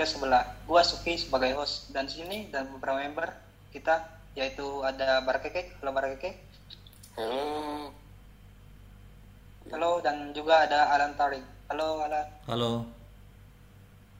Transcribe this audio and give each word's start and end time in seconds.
podcast 0.00 0.16
sebelah. 0.16 0.44
Gua 0.64 0.80
Sufi 0.80 1.12
sebagai 1.20 1.52
host 1.60 1.92
dan 1.92 2.08
sini 2.08 2.48
dan 2.48 2.72
beberapa 2.72 3.04
member 3.04 3.36
kita 3.68 4.00
yaitu 4.32 4.64
ada 4.80 5.20
Barakeke, 5.20 5.76
halo 5.76 5.92
Barakeke. 5.92 6.40
Halo. 7.20 7.92
Halo 9.68 10.00
dan 10.00 10.32
juga 10.32 10.64
ada 10.64 10.88
Alan 10.96 11.12
Tarik. 11.20 11.44
Halo 11.68 12.00
Alan. 12.00 12.24
Halo. 12.48 12.88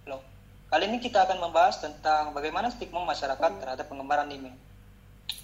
Halo. 0.04 0.20
Kali 0.68 0.84
ini 0.84 1.00
kita 1.00 1.24
akan 1.24 1.48
membahas 1.48 1.80
tentang 1.80 2.36
bagaimana 2.36 2.68
stigma 2.68 3.00
masyarakat 3.00 3.64
terhadap 3.64 3.88
penggemar 3.88 4.20
anime. 4.20 4.52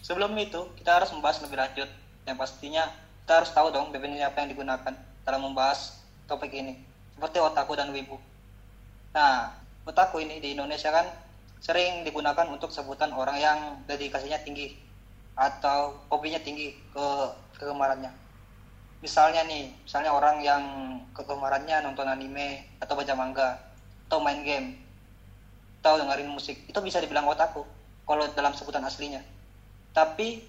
Sebelum 0.05 0.37
itu, 0.37 0.69
kita 0.77 1.01
harus 1.01 1.17
membahas 1.17 1.41
lebih 1.49 1.57
lanjut. 1.57 1.89
Yang 2.29 2.37
pastinya 2.37 2.93
kita 3.25 3.41
harus 3.41 3.57
tahu 3.57 3.73
dong 3.73 3.89
definisi 3.89 4.21
apa 4.21 4.45
yang 4.45 4.53
digunakan 4.53 4.93
dalam 5.25 5.41
membahas 5.49 5.97
topik 6.29 6.53
ini. 6.53 6.77
Seperti 7.17 7.41
otaku 7.41 7.73
dan 7.73 7.89
wibu. 7.89 8.21
Nah, 9.17 9.65
otaku 9.87 10.21
ini 10.21 10.43
di 10.43 10.59
Indonesia 10.59 10.91
kan 10.91 11.07
sering 11.63 12.03
digunakan 12.03 12.45
untuk 12.51 12.75
sebutan 12.75 13.15
orang 13.15 13.39
yang 13.39 13.59
dedikasinya 13.87 14.37
tinggi 14.43 14.77
atau 15.39 15.95
hobinya 16.11 16.43
tinggi 16.43 16.75
ke 16.91 17.07
kegemarannya. 17.57 18.13
Misalnya 19.01 19.47
nih, 19.47 19.71
misalnya 19.87 20.11
orang 20.13 20.43
yang 20.43 20.63
kegemarannya 21.15 21.87
nonton 21.87 22.09
anime 22.11 22.67
atau 22.83 22.99
baca 22.99 23.15
manga 23.15 23.49
atau 24.11 24.19
main 24.19 24.43
game 24.43 24.83
atau 25.81 26.03
dengerin 26.03 26.31
musik 26.31 26.59
itu 26.67 26.79
bisa 26.83 26.99
dibilang 26.99 27.31
otaku 27.31 27.63
kalau 28.03 28.27
dalam 28.35 28.51
sebutan 28.59 28.83
aslinya. 28.83 29.23
Tapi 29.95 30.43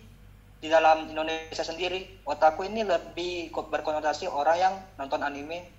di 0.58 0.68
dalam 0.68 1.06
Indonesia 1.06 1.62
sendiri 1.62 2.26
otaku 2.26 2.66
ini 2.66 2.82
lebih 2.82 3.54
berkonotasi 3.54 4.26
orang 4.26 4.58
yang 4.58 4.74
nonton 4.98 5.22
anime 5.22 5.70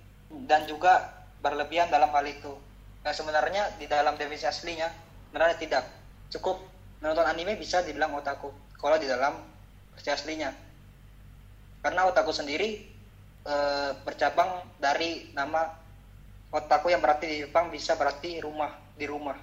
dan 0.47 0.63
juga 0.63 1.11
berlebihan 1.43 1.91
dalam 1.91 2.07
hal 2.15 2.23
itu. 2.23 2.55
Nah, 2.99 3.13
sebenarnya 3.15 3.79
di 3.79 3.87
dalam 3.87 4.19
definisi 4.19 4.43
aslinya 4.43 4.91
sebenarnya 5.29 5.57
tidak 5.61 5.83
cukup 6.33 6.57
menonton 6.99 7.25
anime 7.25 7.55
bisa 7.55 7.85
dibilang 7.85 8.17
otaku 8.17 8.49
kalau 8.75 8.97
di 8.97 9.05
dalam 9.05 9.39
versi 9.95 10.09
aslinya 10.09 10.51
karena 11.85 12.09
otaku 12.09 12.33
sendiri 12.33 12.81
e, 13.45 13.55
bercabang 14.03 14.65
dari 14.81 15.31
nama 15.31 15.69
otaku 16.49 16.91
yang 16.91 16.99
berarti 16.99 17.25
di 17.29 17.37
Jepang 17.45 17.71
bisa 17.71 17.95
berarti 17.95 18.41
rumah 18.43 18.73
di 18.97 19.05
rumah 19.07 19.37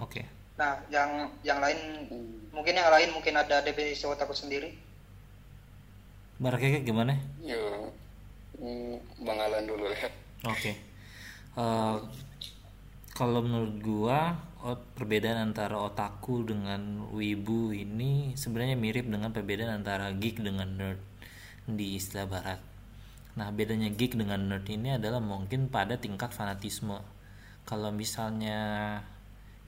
Oke. 0.00 0.24
nah 0.56 0.80
yang 0.88 1.28
yang 1.44 1.60
lain 1.60 2.08
mungkin 2.54 2.78
yang 2.78 2.88
lain 2.88 3.10
mungkin 3.12 3.36
ada 3.36 3.60
definisi 3.60 4.06
otaku 4.08 4.32
sendiri 4.32 4.72
Barakeke 6.42 6.82
gimana? 6.82 7.14
Yo. 7.38 7.94
Hmm, 8.58 8.98
Bang 9.22 9.38
Alan 9.38 9.62
dulu 9.62 9.86
ya. 9.94 10.10
Oke. 10.50 10.74
Eh, 11.54 11.94
kalau 13.12 13.44
menurut 13.44 13.76
gua 13.84 14.40
perbedaan 14.96 15.52
antara 15.52 15.76
otaku 15.78 16.46
dengan 16.46 17.10
wibu 17.10 17.74
ini 17.74 18.32
sebenarnya 18.38 18.78
mirip 18.78 19.06
dengan 19.10 19.34
perbedaan 19.34 19.82
antara 19.82 20.14
geek 20.14 20.40
dengan 20.40 20.68
nerd 20.78 21.00
di 21.66 21.98
istilah 21.98 22.26
barat. 22.26 22.60
Nah, 23.32 23.48
bedanya 23.50 23.88
geek 23.90 24.14
dengan 24.14 24.44
nerd 24.48 24.66
ini 24.68 24.96
adalah 24.96 25.18
mungkin 25.18 25.66
pada 25.72 25.98
tingkat 25.98 26.30
fanatisme. 26.36 27.00
Kalau 27.66 27.90
misalnya 27.90 29.00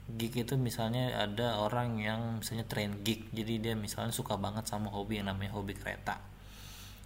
geek 0.05 0.45
itu 0.47 0.53
misalnya 0.55 1.17
ada 1.17 1.59
orang 1.59 1.97
yang 1.97 2.39
misalnya 2.39 2.65
train 2.69 3.01
geek, 3.01 3.33
jadi 3.33 3.53
dia 3.57 3.73
misalnya 3.73 4.13
suka 4.13 4.37
banget 4.37 4.69
sama 4.69 4.93
hobi 4.93 5.17
yang 5.19 5.27
namanya 5.33 5.57
hobi 5.57 5.73
kereta 5.73 6.21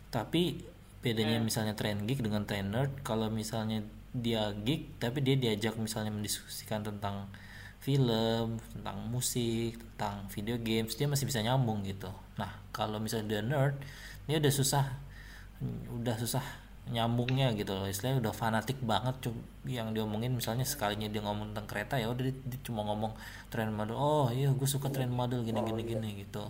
tapi 0.10 0.66
bedanya 1.00 1.40
misalnya 1.40 1.78
train 1.78 2.04
geek 2.04 2.26
dengan 2.26 2.44
train 2.44 2.68
nerd 2.74 2.92
kalau 3.06 3.32
misalnya 3.32 3.86
dia 4.16 4.50
geek 4.66 4.98
tapi 4.98 5.22
dia 5.22 5.38
diajak 5.38 5.78
misalnya 5.78 6.10
mendiskusikan 6.10 6.82
tentang 6.82 7.30
film 7.80 8.60
tentang 8.76 8.98
musik 9.08 9.80
tentang 9.96 10.28
video 10.34 10.60
games 10.60 10.98
dia 11.00 11.08
masih 11.08 11.30
bisa 11.30 11.40
nyambung 11.40 11.86
gitu. 11.88 12.12
Nah 12.36 12.52
kalau 12.76 13.00
misalnya 13.00 13.40
dia 13.40 13.42
nerd 13.46 13.76
dia 14.28 14.38
udah 14.42 14.54
susah 14.54 14.86
udah 15.94 16.16
susah 16.20 16.44
nyambungnya 16.90 17.54
gitu 17.54 17.72
loh. 17.72 17.86
Istilahnya 17.86 18.20
udah 18.20 18.34
fanatik 18.34 18.82
banget 18.82 19.32
yang 19.70 19.94
diomongin 19.94 20.34
misalnya 20.34 20.66
sekalinya 20.66 21.08
dia 21.08 21.22
ngomong 21.22 21.54
tentang 21.54 21.68
kereta 21.70 21.96
ya 22.02 22.10
udah 22.10 22.26
dia, 22.26 22.60
cuma 22.66 22.82
ngomong 22.90 23.14
train 23.54 23.70
model 23.70 23.96
oh 23.96 24.28
iya 24.34 24.50
gue 24.50 24.68
suka 24.68 24.90
train 24.90 25.12
model 25.14 25.46
gini 25.46 25.62
gini 25.62 25.82
gini 25.86 26.10
gitu 26.26 26.50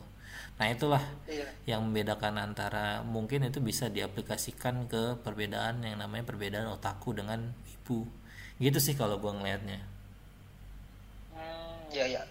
nah 0.55 0.67
itulah 0.67 0.99
iya 1.25 1.47
yang 1.65 1.87
membedakan 1.87 2.35
antara 2.37 2.99
mungkin 3.05 3.47
itu 3.47 3.59
bisa 3.59 3.87
diaplikasikan 3.87 4.87
ke 4.87 5.15
perbedaan 5.23 5.79
yang 5.81 5.97
namanya 5.97 6.27
perbedaan 6.27 6.67
otaku 6.67 7.15
dengan 7.15 7.39
ibu 7.65 8.03
gitu 8.59 8.77
sih 8.77 8.93
kalau 8.93 9.17
gua 9.17 9.33
ngelihatnya 9.33 9.79
Hmm, 11.31 11.79
ya 11.89 12.05
ya. 12.05 12.21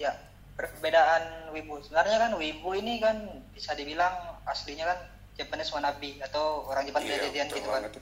Ya, 0.00 0.12
perbedaan 0.56 1.52
wibu. 1.52 1.76
Sebenarnya 1.84 2.16
kan 2.18 2.32
wibu 2.34 2.72
ini 2.72 2.98
kan 2.98 3.16
bisa 3.52 3.76
dibilang 3.76 4.12
aslinya 4.48 4.88
kan 4.88 4.98
Japanese 5.36 5.72
wannabe 5.72 6.20
atau 6.24 6.64
orang 6.66 6.88
Jepang 6.88 7.04
Iya, 7.04 7.20
kejadian 7.20 7.46
betul 7.48 7.56
gitu 7.60 7.68
kan. 7.68 7.82
itu. 7.84 8.00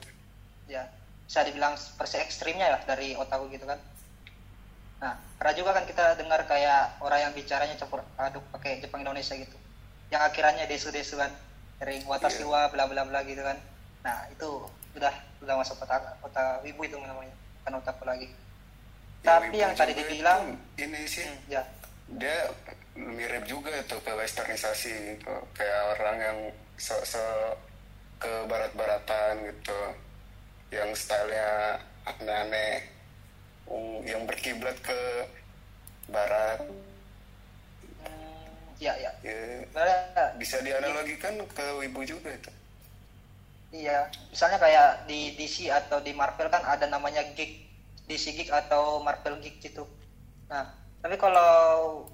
Ya, 0.70 0.82
bisa 1.26 1.41
dibilang 1.43 1.75
versi 1.75 2.16
ekstrimnya 2.19 2.70
lah 2.70 2.82
dari 2.87 3.19
otaku 3.19 3.50
gitu 3.50 3.66
kan. 3.66 3.78
Nah, 4.98 5.14
pernah 5.38 5.54
juga 5.54 5.70
kan 5.72 5.84
kita 5.86 6.19
dengar 6.19 6.42
kayak 6.44 6.98
orang 6.98 7.31
yang 7.31 7.32
bicaranya 7.32 7.75
campur 7.78 8.03
aduk 8.19 8.42
pakai 8.50 8.82
Jepang 8.82 9.06
Indonesia 9.06 9.38
gitu. 9.38 9.54
Yang 10.10 10.22
akhirnya 10.26 10.64
desu-desu 10.66 11.14
kan 11.14 11.31
dari 11.78 12.03
watashi 12.03 12.42
wa 12.42 12.66
bla 12.66 12.91
bla 12.91 13.06
bla 13.06 13.22
gitu 13.22 13.38
kan. 13.41 13.54
Nah, 14.03 14.26
itu 14.28 14.66
udah 14.98 15.14
udah 15.38 15.54
masuk 15.54 15.78
kota 15.78 16.19
kota 16.19 16.58
wibu 16.66 16.82
itu 16.82 16.98
namanya, 16.98 17.31
kan 17.62 17.78
otaku 17.78 18.03
lagi. 18.03 18.26
Ya, 19.22 19.38
Tapi 19.38 19.54
yang 19.54 19.75
tadi 19.75 19.94
dibilang 19.94 20.54
ini 20.75 21.03
sih 21.06 21.26
Hmm, 21.26 21.38
ya. 21.50 21.62
dia 22.08 22.50
mirip 22.94 23.44
juga 23.47 23.70
itu 23.70 23.94
ke 24.00 24.10
westernisasi 24.14 24.92
gitu 25.14 25.34
kayak 25.54 25.81
orang 25.94 26.16
yang 26.19 26.38
se, 26.75 26.94
se- 27.04 27.56
ke 28.19 28.31
barat-baratan 28.50 29.47
gitu 29.47 29.78
yang 30.70 30.91
stylenya 30.91 31.78
aneh-aneh 32.03 32.82
yang 34.05 34.25
berkiblat 34.25 34.77
ke 34.81 34.99
barat 36.09 36.61
Hmm, 37.99 38.49
ya 38.81 38.95
ya. 38.97 39.11
ya, 39.21 39.37
bisa 40.41 40.62
dianalogikan 40.65 41.37
ke 41.51 41.67
wibu 41.83 42.06
juga 42.06 42.31
itu 42.33 42.51
iya, 43.73 44.09
misalnya 44.33 44.59
kayak 44.61 44.89
di 45.05 45.37
DC 45.37 45.69
atau 45.69 46.01
di 46.01 46.17
Marvel 46.17 46.49
kan 46.49 46.65
ada 46.65 46.89
namanya 46.89 47.21
geek, 47.37 47.69
DC 48.09 48.33
geek 48.33 48.49
atau 48.49 49.05
Marvel 49.05 49.37
geek 49.45 49.61
gitu. 49.61 49.85
Nah, 50.49 50.73
tapi 51.05 51.21
kalau 51.21 52.05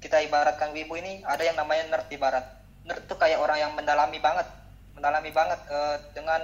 kita 0.00 0.18
ibaratkan 0.24 0.72
wibu 0.72 0.96
ini 0.98 1.22
ada 1.28 1.44
yang 1.44 1.56
namanya 1.60 1.84
nerd 1.92 2.06
di 2.08 2.16
barat. 2.16 2.44
Nerd 2.88 3.04
tuh 3.06 3.20
kayak 3.20 3.38
orang 3.38 3.58
yang 3.60 3.72
mendalami 3.76 4.18
banget, 4.18 4.48
mendalami 4.96 5.30
banget 5.30 5.60
eh, 5.68 5.96
dengan 6.16 6.42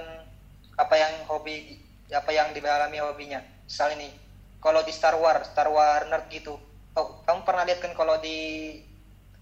apa 0.79 0.95
yang 0.95 1.13
hobi 1.27 1.81
apa 2.13 2.29
yang 2.31 2.53
didalami 2.53 2.97
hobinya. 3.01 3.41
Misalnya 3.65 4.05
nih, 4.05 4.11
kalau 4.59 4.83
di 4.83 4.91
Star 4.91 5.15
Wars, 5.15 5.47
Star 5.51 5.71
Wars 5.71 6.07
nerd 6.11 6.27
gitu. 6.31 6.59
Oh, 6.95 7.23
kamu 7.23 7.47
pernah 7.47 7.63
lihat 7.63 7.79
kan 7.79 7.95
kalau 7.95 8.19
di 8.19 8.75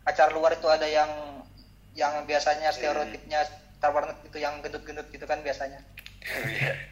acara 0.05 0.29
luar 0.31 0.55
itu 0.55 0.67
ada 0.69 0.85
yang 0.85 1.09
yang 1.97 2.13
biasanya 2.29 2.69
stereotipnya 2.69 3.43
Star 3.77 3.89
Wars 3.93 4.13
nerd 4.13 4.21
itu 4.29 4.37
yang 4.37 4.61
gendut-gendut 4.61 5.09
gitu 5.09 5.25
kan 5.25 5.41
biasanya. 5.41 5.81
Iya. 6.23 6.73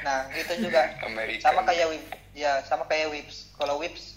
Nah, 0.00 0.32
gitu 0.32 0.64
juga. 0.64 0.96
Amerika 1.04 1.52
Sama 1.52 1.60
kayak 1.60 1.92
Wib, 1.92 2.04
ya 2.32 2.64
sama 2.64 2.88
kayak 2.88 3.12
Wips. 3.12 3.52
Kalau 3.52 3.76
Wips 3.76 4.16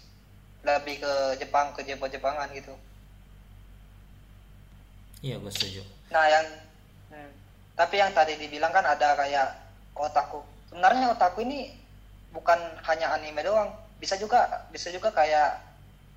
lebih 0.64 1.04
ke 1.04 1.14
Jepang, 1.44 1.76
ke 1.76 1.84
Jepang-Jepangan 1.84 2.48
gitu. 2.56 2.72
iya 5.24 5.40
gue 5.40 5.52
setuju 5.56 5.84
Nah, 6.12 6.24
yang 6.28 6.46
hmm, 7.16 7.32
tapi 7.80 7.96
yang 7.96 8.12
tadi 8.12 8.36
dibilang 8.36 8.72
kan 8.76 8.84
ada 8.84 9.16
kayak 9.16 9.56
otaku. 9.96 10.44
Sebenarnya 10.72 11.12
otaku 11.16 11.48
ini 11.48 11.72
bukan 12.34 12.58
hanya 12.90 13.14
anime 13.14 13.46
doang, 13.46 13.70
bisa 14.02 14.18
juga 14.18 14.68
bisa 14.68 14.90
juga 14.90 15.14
kayak 15.14 15.62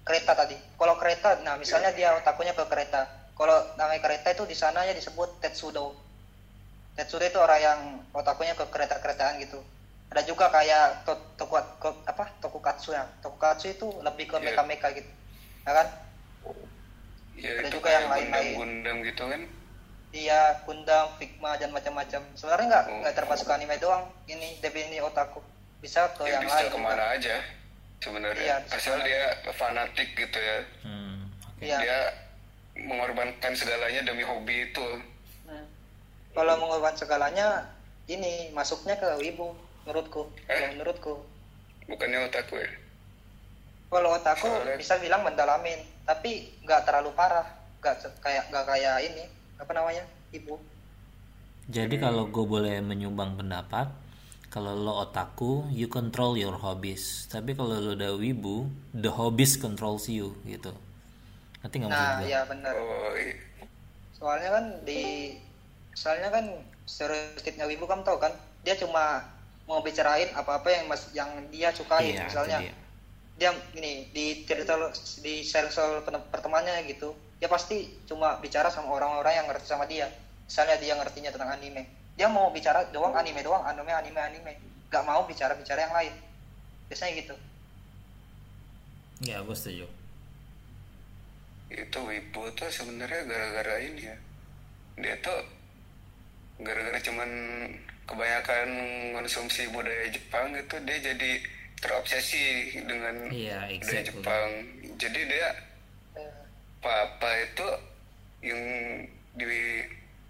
kereta 0.03 0.33
tadi. 0.33 0.57
Kalau 0.75 0.97
kereta, 0.97 1.39
nah 1.45 1.55
misalnya 1.55 1.93
dia 1.93 2.17
otakunya 2.17 2.57
ke 2.57 2.65
kereta. 2.67 3.05
Kalau 3.37 3.53
namanya 3.77 4.01
kereta 4.01 4.33
itu 4.33 4.49
di 4.49 4.57
sana 4.57 4.83
ya 4.83 4.97
disebut 4.97 5.45
Tetsudo. 5.45 5.93
Tetsudo 6.97 7.23
itu 7.23 7.37
orang 7.37 7.61
yang 7.61 7.81
otakunya 8.17 8.57
ke 8.57 8.65
kereta-keretaan 8.65 9.37
gitu. 9.45 9.61
Ada 10.09 10.23
juga 10.25 10.49
kayak 10.49 11.05
to, 11.05 11.13
toku, 11.37 11.59
ko- 11.77 12.01
apa 12.07 12.33
tokukatsu 12.41 12.97
ya. 12.97 13.05
Tokukatsu 13.21 13.77
itu 13.77 13.87
lebih 14.01 14.31
ke 14.31 14.41
Iya. 14.41 14.45
meka-meka 14.57 14.89
gitu. 14.97 15.11
Ya 15.69 15.73
kan? 15.75 15.87
ya 17.37 17.53
ada 17.53 17.69
itu 17.69 17.77
juga 17.77 17.93
yang 17.93 18.09
lain-lain. 18.09 18.57
gundam-gundam 18.57 18.97
gitu 19.05 19.25
kan 19.29 19.43
Iya, 20.17 20.65
Gundam, 20.65 21.13
Figma 21.21 21.61
dan 21.61 21.69
macam-macam. 21.69 22.23
Sebenarnya 22.33 22.67
nggak 22.73 22.85
Oh. 22.89 22.97
nggak 23.05 23.15
termasuk 23.21 23.45
ke 23.45 23.53
anime 23.53 23.77
doang. 23.77 24.09
Ini 24.25 24.57
definisi 24.65 24.97
otaku. 25.03 25.45
Bisa 25.79 26.09
ke 26.13 26.23
ya 26.23 26.37
yang 26.37 26.43
bisa 26.43 26.59
lain. 26.59 26.71
ke 26.71 26.79
mana 26.79 26.95
juga. 26.97 27.15
aja 27.15 27.37
sebenarnya 27.99 28.45
Iya, 28.45 28.57
bisa 28.63 28.75
asal 28.77 28.99
dia 29.01 29.25
fanatik 29.53 30.09
gitu 30.13 30.39
ya 30.39 30.59
hmm, 30.83 31.17
oke. 31.47 31.63
Iya. 31.63 31.79
dia 31.79 31.99
mengorbankan 32.79 33.53
segalanya 33.53 34.01
demi 34.03 34.23
hobi 34.23 34.67
itu 34.67 34.89
Hmm. 35.45 35.63
Kalau 36.33 36.59
mengorbankan 36.59 36.99
segalanya, 36.99 37.47
ini 38.05 38.51
masuknya 38.51 38.93
ke 38.95 39.09
wibu 39.17 39.55
menurutku. 39.83 40.27
Eh? 40.45 40.53
Kalau 40.53 40.69
menurutku. 40.75 41.15
bukannya 41.87 42.19
otaku 42.25 42.59
ya 42.59 42.71
kalau 43.87 44.11
otaku 44.13 44.51
Soalnya- 44.51 44.75
bisa 44.75 44.99
bilang 44.99 45.23
mendalamin 45.23 45.79
tapi 46.03 46.51
nggak 46.61 46.83
terlalu 46.83 47.15
parah 47.15 47.47
nggak 47.79 47.95
kayak 48.19 48.43
nggak 48.51 48.67
kayak 48.67 48.97
ini 49.01 49.23
apa 49.57 49.71
namanya 49.71 50.03
ibu 50.31 50.59
Jadi 51.67 51.95
kalau 51.97 52.27
gue 52.27 52.43
boleh 52.45 52.79
menyumbang 52.81 53.35
pendapat, 53.35 53.87
kalau 54.57 54.73
lo 54.87 54.93
otaku, 55.05 55.53
you 55.81 55.87
control 55.99 56.33
your 56.45 56.57
hobbies. 56.65 57.05
Tapi 57.35 57.51
kalau 57.59 57.77
lo 57.87 57.93
udah 57.99 58.13
wibu, 58.25 58.57
the 59.05 59.11
hobbies 59.19 59.53
controls 59.65 60.05
you 60.19 60.29
gitu. 60.53 60.73
Nanti 61.63 61.75
nggak 61.81 61.91
nah 61.93 62.21
gue? 62.23 62.29
ya 62.33 62.41
benar 62.51 62.75
oh 62.77 63.13
iya. 63.17 63.35
soalnya 64.19 64.51
kan 64.57 64.65
di 64.89 65.01
soalnya 65.97 66.29
kan 66.37 66.45
stereotipnya 66.87 67.67
wibu 67.71 67.85
kamu 67.91 68.03
tahu 68.09 68.19
kan 68.25 68.33
dia 68.65 68.75
cuma 68.83 69.05
mau 69.69 69.81
bicarain 69.83 70.31
apa-apa 70.41 70.69
yang 70.71 70.85
mas 70.91 71.03
yang 71.19 71.31
dia 71.55 71.69
sukai 71.75 72.15
Iya, 72.15 72.25
misalnya 72.29 72.59
dia. 72.63 72.75
dia 73.41 73.51
gini 73.75 74.09
di 74.17 74.27
cerita 74.49 74.75
di 75.25 75.35
sel-sel 75.45 76.03
pen- 76.07 76.27
pertemanannya 76.33 76.87
gitu 76.89 77.13
dia 77.41 77.49
pasti 77.51 77.77
cuma 78.09 78.39
bicara 78.41 78.69
sama 78.73 78.89
orang-orang 78.97 79.35
yang 79.43 79.47
ngerti 79.51 79.67
sama 79.69 79.85
dia 79.91 80.07
misalnya 80.49 80.77
dia 80.81 80.95
ngertinya 80.97 81.31
tentang 81.35 81.51
anime 81.53 81.83
dia 82.17 82.29
mau 82.29 82.49
bicara 82.49 82.81
doang 82.91 83.13
anime 83.13 83.45
doang 83.45 83.61
anime 83.63 83.93
anime 83.93 84.17
anime. 84.21 84.53
Gak 84.89 85.05
mau 85.05 85.23
bicara 85.29 85.53
bicara 85.53 85.85
yang 85.85 85.95
lain. 85.95 86.15
Biasanya 86.89 87.13
gitu. 87.21 87.37
Ya, 89.23 89.41
gue 89.41 89.57
setuju. 89.57 89.87
itu 91.67 91.99
wibu 91.99 92.47
tuh 92.55 92.71
sebenarnya 92.71 93.27
gara-gara 93.27 93.83
ini 93.83 94.07
ya. 94.07 94.17
Dia 95.03 95.15
tuh 95.19 95.35
gara-gara 96.63 96.95
cuman 97.03 97.31
kebanyakan 98.07 98.69
konsumsi 99.19 99.67
budaya 99.75 100.07
Jepang 100.09 100.55
itu 100.55 100.77
dia 100.87 100.99
jadi 101.03 101.31
terobsesi 101.83 102.45
dengan 102.87 103.29
budaya 103.35 103.67
exactly. 103.69 104.09
Jepang. 104.09 104.49
Jadi 104.97 105.21
dia 105.27 105.49
Eh, 106.17 106.33
apa-apa 106.81 107.29
itu 107.45 107.67
yang 108.47 108.63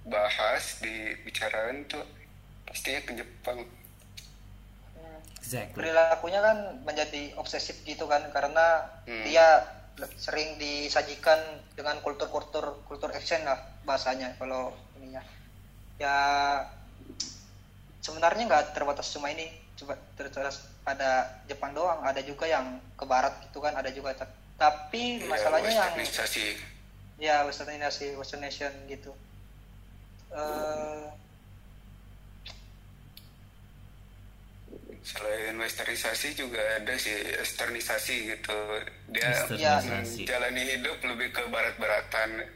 dibahas 0.06 0.78
dibicarain 0.78 1.82
tuh 1.84 2.06
pastinya 2.62 3.02
ke 3.02 3.12
Jepang. 3.18 3.66
Exactly. 5.36 5.78
perilakunya 5.78 6.42
kan 6.42 6.58
menjadi 6.82 7.34
obsesif 7.36 7.78
gitu 7.82 8.06
kan 8.06 8.18
karena 8.30 8.82
Hmm. 9.06 9.22
dia 9.22 9.62
sering 10.14 10.58
disajikan 10.58 11.38
dengan 11.72 12.02
kultur-kultur 12.02 12.82
kultur 12.84 13.10
action 13.10 13.42
lah 13.42 13.54
bahasanya 13.82 14.34
kalau 14.36 14.74
ininya 14.98 15.22
ya 15.96 16.14
sebenarnya 18.00 18.42
nggak 18.44 18.74
terbatas 18.74 19.06
cuma 19.08 19.30
ini 19.30 19.46
coba 19.74 19.94
terbatas 20.18 20.66
pada 20.82 21.40
Jepang 21.46 21.70
doang 21.72 22.02
ada 22.02 22.18
juga 22.20 22.44
yang 22.44 22.66
ke 22.94 23.04
barat 23.04 23.38
gitu 23.46 23.58
kan 23.58 23.70
ada 23.72 23.88
juga 23.88 24.14
Ta- 24.14 24.26
tapi 24.58 25.22
Ya, 25.22 25.30
masalahnya 25.30 25.70
yang 25.70 25.94
westernisasi. 25.94 26.46
ya 27.18 27.36
westernisasi 27.44 28.18
western 28.18 28.42
nation 28.42 28.72
gitu 28.86 29.14
Eh, 30.36 31.04
selain 35.00 35.56
westernisasi 35.56 36.36
juga 36.36 36.60
ada 36.76 36.92
sih 37.00 37.16
esternisasi 37.40 38.14
gitu. 38.36 38.58
Dia 39.16 39.32
Westernisasi. 39.32 40.28
jalani 40.28 40.62
hidup 40.76 41.00
lebih 41.00 41.32
ke 41.32 41.42
barat-baratan. 41.48 42.30
Eh, 42.44 42.48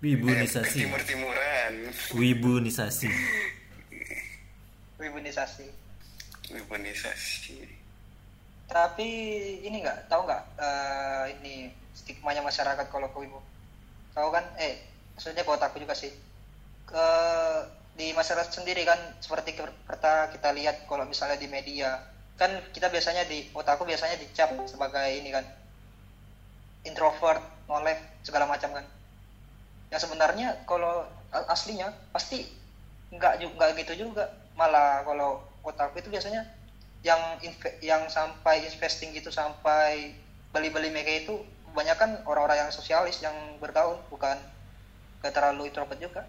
Wibunisasi. 0.00 0.84
timur-timuran. 0.84 1.92
Wibunisasi. 2.16 3.08
wibunisasi. 5.00 5.68
Urbanisasi 6.54 7.84
tapi 8.74 9.08
ini 9.62 9.84
nggak? 9.84 10.08
Tahu 10.08 10.24
nggak? 10.24 10.42
Eh, 10.58 11.24
ini 11.40 11.54
stigmanya 11.94 12.42
masyarakat 12.42 12.86
kalau 12.90 13.06
ke 13.12 13.18
wibu. 13.22 13.38
Tahu 14.16 14.28
kan? 14.32 14.44
Eh 14.58 14.80
maksudnya 15.14 15.46
buat 15.46 15.62
aku 15.62 15.78
juga 15.78 15.94
sih 15.94 16.10
ke 16.90 17.06
di 17.94 18.10
masyarakat 18.18 18.50
sendiri 18.50 18.82
kan 18.90 18.98
seperti 19.22 19.50
perta 19.88 20.26
kita 20.32 20.50
lihat 20.58 20.76
kalau 20.90 21.04
misalnya 21.06 21.38
di 21.38 21.48
media. 21.56 21.90
Kan 22.40 22.50
kita 22.74 22.86
biasanya 22.90 23.22
di 23.32 23.38
otaku 23.54 23.82
biasanya 23.86 24.16
dicap 24.18 24.50
sebagai 24.66 25.06
ini 25.20 25.30
kan 25.30 25.44
introvert 26.84 27.42
no 27.68 27.80
life 27.80 28.02
segala 28.26 28.44
macam 28.46 28.70
kan. 28.76 28.84
Yang 29.92 30.00
sebenarnya 30.08 30.48
kalau 30.68 31.06
aslinya 31.54 31.88
pasti 32.14 32.44
nggak 33.14 33.34
ju- 33.40 33.54
nggak 33.56 33.70
gitu 33.84 33.92
juga. 34.08 34.24
Malah 34.58 35.02
kalau 35.08 35.30
otaku 35.64 35.94
itu 36.02 36.08
biasanya 36.14 36.42
yang 37.08 37.20
yang 37.82 38.02
sampai 38.08 38.64
investing 38.64 39.12
gitu 39.12 39.28
sampai 39.28 40.12
beli-beli 40.54 40.88
mega 40.88 41.12
itu 41.12 41.34
kebanyakan 41.70 42.10
orang-orang 42.30 42.58
yang 42.66 42.70
sosialis 42.72 43.18
yang 43.20 43.34
bergaul 43.60 43.98
bukan 44.08 44.38
gak 45.20 45.34
terlalu 45.34 45.68
introvert 45.68 45.98
juga 45.98 46.22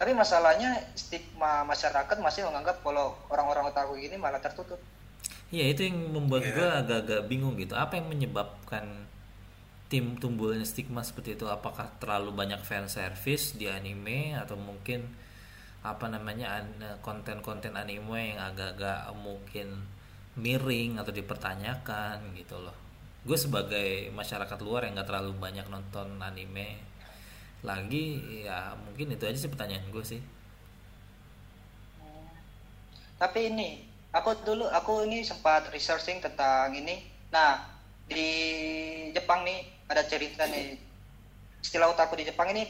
tapi 0.00 0.12
masalahnya 0.22 0.70
stigma 1.02 1.52
masyarakat 1.72 2.16
masih 2.26 2.42
menganggap 2.48 2.76
kalau 2.86 3.06
orang-orang 3.32 3.64
otaku 3.70 3.94
ini 4.06 4.16
malah 4.24 4.40
tertutup 4.46 4.80
Ya 5.50 5.66
itu 5.72 5.82
yang 5.88 5.98
membuat 6.14 6.44
gue 6.56 6.62
agak-agak 6.80 7.20
bingung 7.30 7.54
gitu. 7.58 7.74
Apa 7.74 7.98
yang 7.98 8.06
menyebabkan 8.12 8.86
tim 9.90 10.06
tumbuhnya 10.22 10.62
stigma 10.72 11.02
seperti 11.08 11.30
itu? 11.38 11.46
Apakah 11.50 11.86
terlalu 12.02 12.30
banyak 12.40 12.60
fan 12.68 12.86
service 12.86 13.44
di 13.58 13.66
anime 13.78 14.38
atau 14.42 14.54
mungkin 14.68 15.00
apa 15.82 16.06
namanya 16.14 16.46
an- 16.62 16.98
konten-konten 17.06 17.74
anime 17.82 18.20
yang 18.36 18.40
agak-agak 18.50 18.98
mungkin 19.26 19.68
miring 20.44 20.92
atau 21.02 21.12
dipertanyakan 21.20 22.16
gitu 22.38 22.56
loh. 22.62 22.76
Gue 23.26 23.38
sebagai 23.44 23.88
masyarakat 24.14 24.58
luar 24.66 24.80
yang 24.86 24.94
gak 25.02 25.08
terlalu 25.10 25.32
banyak 25.44 25.66
nonton 25.74 26.08
anime 26.22 26.68
lagi 27.60 28.20
ya 28.46 28.72
mungkin 28.88 29.12
itu 29.12 29.24
aja 29.28 29.36
sih 29.36 29.52
pertanyaan 29.52 29.84
gue 29.92 30.04
sih. 30.04 30.20
tapi 33.20 33.52
ini 33.52 33.84
aku 34.16 34.32
dulu 34.42 34.64
aku 34.72 35.04
ini 35.04 35.20
sempat 35.20 35.68
researching 35.70 36.24
tentang 36.24 36.72
ini. 36.72 37.04
Nah 37.28 37.68
di 38.08 38.26
Jepang 39.12 39.44
nih 39.44 39.60
ada 39.92 40.02
cerita 40.08 40.48
nih. 40.48 40.80
Istilah 41.60 41.92
otaku 41.92 42.16
di 42.16 42.24
Jepang 42.26 42.48
ini 42.56 42.64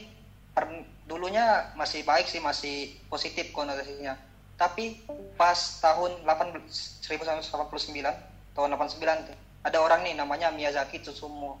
dulunya 1.07 1.71
masih 1.79 2.03
baik 2.03 2.27
sih 2.27 2.43
masih 2.43 2.99
positif 3.07 3.49
konotasinya. 3.55 4.19
Tapi 4.59 5.01
pas 5.39 5.57
tahun 5.81 6.21
18 6.27 6.67
1989 7.07 8.51
tahun 8.51 8.69
89 8.75 9.31
tuh, 9.31 9.37
ada 9.63 9.77
orang 9.79 10.03
nih 10.03 10.13
namanya 10.19 10.51
Miyazaki 10.51 10.99
Tsusumu. 10.99 11.55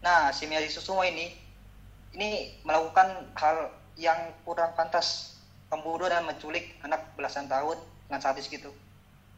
Nah 0.00 0.30
si 0.30 0.46
Miyazaki 0.46 0.72
Tsusumu 0.78 1.02
ini 1.02 1.34
ini 2.14 2.58
melakukan 2.66 3.30
hal 3.38 3.70
yang 3.98 4.18
kurang 4.42 4.72
pantas. 4.74 5.36
Membunuh 5.70 6.10
dan 6.10 6.26
menculik 6.26 6.74
anak 6.82 7.14
belasan 7.14 7.46
tahun 7.46 7.78
dengan 8.10 8.18
sadis 8.18 8.50
gitu. 8.50 8.74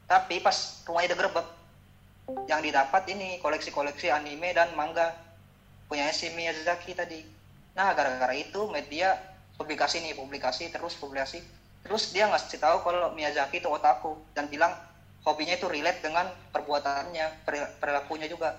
Tapi 0.09 0.41
pas 0.41 0.81
rumahnya 0.89 1.13
digerebek 1.13 1.45
yang 2.49 2.65
didapat 2.65 3.05
ini 3.13 3.37
koleksi-koleksi 3.45 4.09
anime 4.09 4.57
dan 4.57 4.73
manga. 4.73 5.13
Punya 5.93 6.09
si 6.09 6.33
Miyazaki 6.33 6.97
tadi. 6.97 7.21
Nah 7.77 7.93
gara-gara 7.93 8.33
itu 8.33 8.65
media 8.73 9.21
publikasi 9.61 10.01
nih 10.01 10.17
publikasi 10.17 10.73
terus 10.73 10.97
publikasi. 10.97 11.45
Terus 11.85 12.17
dia 12.17 12.25
ngasih 12.33 12.57
tahu 12.57 12.81
kalau 12.81 13.13
Miyazaki 13.13 13.61
itu 13.61 13.69
otaku 13.69 14.17
dan 14.33 14.49
bilang 14.49 14.73
hobinya 15.29 15.53
itu 15.53 15.69
relate 15.69 16.01
dengan 16.01 16.33
perbuatannya 16.57 17.45
peril- 17.45 17.73
perilakunya 17.77 18.27
juga 18.33 18.57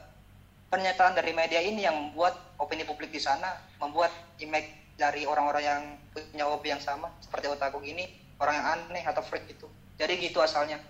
pernyataan 0.74 1.14
dari 1.14 1.38
media 1.38 1.62
ini 1.62 1.86
yang 1.86 1.94
membuat 1.94 2.34
opini 2.58 2.82
publik 2.82 3.14
di 3.14 3.22
sana 3.22 3.54
membuat 3.78 4.10
image 4.42 4.98
dari 4.98 5.22
orang-orang 5.30 5.62
yang 5.62 5.84
punya 6.10 6.50
hobi 6.50 6.74
yang 6.74 6.82
sama 6.82 7.14
seperti 7.22 7.46
otaku 7.46 7.78
gini 7.86 8.10
orang 8.42 8.58
yang 8.58 8.68
aneh 8.82 9.06
atau 9.06 9.22
freak 9.22 9.46
gitu 9.46 9.70
jadi 10.02 10.18
gitu 10.18 10.42
asalnya 10.42 10.82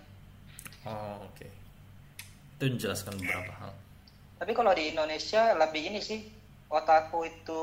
Oh 0.84 1.16
oke. 1.24 1.48
Itu 2.60 2.76
menjelaskan 2.76 3.16
beberapa 3.16 3.52
hal. 3.56 3.72
tapi 4.36 4.52
kalau 4.52 4.76
di 4.76 4.92
Indonesia 4.92 5.56
lebih 5.56 5.88
ini 5.88 6.04
sih 6.04 6.20
otaku 6.68 7.24
itu 7.24 7.60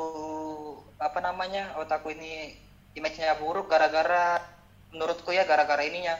apa 0.97 1.21
namanya 1.21 1.77
otaku 1.77 2.17
ini 2.17 2.57
image-nya 2.97 3.37
buruk 3.37 3.69
gara-gara 3.69 4.41
menurutku 4.89 5.29
ya 5.29 5.45
gara-gara 5.45 5.85
ininya 5.85 6.17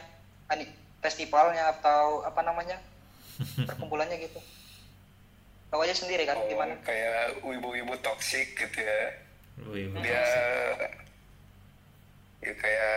festivalnya 1.01 1.73
atau 1.73 2.21
apa 2.21 2.45
namanya 2.45 2.77
perkumpulannya 3.67 4.21
gitu 4.21 4.37
tahu 5.71 5.79
aja 5.81 5.95
sendiri 5.95 6.27
kan 6.27 6.35
oh, 6.35 6.43
gimana. 6.45 6.75
kayak 6.83 7.39
wibu-wibu 7.41 7.95
toksik 8.03 8.51
gitu 8.53 8.79
ya. 8.83 8.99
Wibu. 9.61 9.95
dia 10.03 10.23
ya 12.41 12.53
kayak 12.57 12.93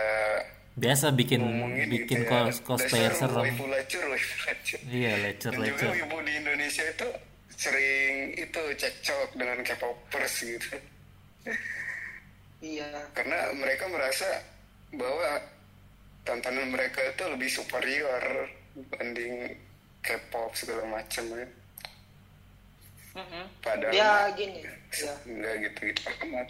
Biasa 0.75 1.15
bikin 1.15 1.39
ngomongin 1.39 1.87
bikin 1.87 2.27
gitu 2.27 2.27
ya, 2.27 2.51
cos 2.51 2.59
cosplayer 2.59 3.15
serem. 3.15 3.47
waifu 3.47 3.63
lacur 3.71 4.03
waifu 4.11 4.35
lacur 4.43 4.79
Iya, 4.91 5.11
lecur 5.23 5.51
dan 5.55 5.63
juga 5.63 5.87
lecur. 5.87 5.91
wibu 5.95 6.17
di 6.27 6.33
Indonesia 6.35 6.83
itu 6.83 7.07
sering 7.55 8.13
itu 8.35 8.61
cekcok 8.75 9.29
dengan 9.39 9.63
K-popers 9.63 10.35
gitu. 10.43 10.75
Iya. 12.59 12.91
Karena 13.15 13.55
mereka 13.55 13.87
merasa 13.87 14.27
bahwa 14.91 15.39
tontonan 16.27 16.67
mereka 16.75 16.99
itu 17.07 17.23
lebih 17.23 17.47
superior 17.47 18.23
dibanding 18.75 19.55
K-pop 20.03 20.51
segala 20.59 20.83
macam 20.91 21.23
ya 21.39 21.47
Mm-mm. 23.15 23.43
Padahal 23.63 23.95
mah 23.95 24.27
gini 24.35 24.59
ya 24.95 25.13
nggak 25.23 25.53
gitu-gitu 25.63 26.03
amat. 26.27 26.47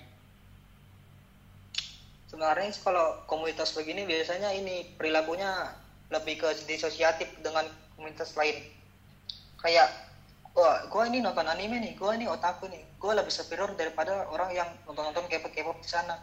sebenarnya 2.29 2.73
kalau 2.81 3.21
komunitas 3.29 3.73
begini 3.77 4.05
biasanya 4.05 4.49
ini 4.53 4.97
perilakunya 4.97 5.71
lebih 6.09 6.41
ke 6.41 6.49
disosiatif 6.69 7.29
dengan 7.41 7.65
komunitas 7.97 8.33
lain 8.37 8.65
kayak 9.61 9.89
wah 10.53 10.85
gue 10.85 11.03
ini 11.09 11.21
nonton 11.21 11.45
anime 11.45 11.81
nih 11.81 11.93
gue 11.97 12.11
ini 12.17 12.25
otaku 12.29 12.69
nih 12.69 12.81
gue 12.97 13.11
lebih 13.13 13.33
superior 13.33 13.73
daripada 13.73 14.25
orang 14.29 14.53
yang 14.53 14.69
nonton-nonton 14.89 15.25
K-pop 15.29 15.77
di 15.81 15.89
sana 15.89 16.17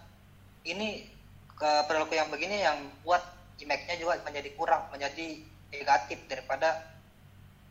ini 0.63 1.07
ke 1.55 1.71
perilaku 1.87 2.15
yang 2.19 2.31
begini 2.31 2.63
yang 2.63 2.79
buat 3.07 3.23
image-nya 3.59 3.95
juga 3.99 4.19
menjadi 4.27 4.51
kurang 4.59 4.91
menjadi 4.91 5.43
negatif 5.71 6.19
daripada 6.27 6.83